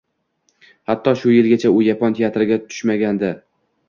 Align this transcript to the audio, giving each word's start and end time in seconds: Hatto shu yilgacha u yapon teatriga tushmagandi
Hatto 0.93 1.11
shu 1.19 1.33
yilgacha 1.33 1.71
u 1.79 1.83
yapon 1.89 2.15
teatriga 2.21 2.57
tushmagandi 2.65 3.31